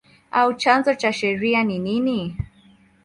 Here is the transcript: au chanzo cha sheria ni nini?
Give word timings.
au 0.43 0.51
chanzo 0.57 0.93
cha 0.95 1.11
sheria 1.13 1.63
ni 1.63 1.79
nini? 1.79 2.37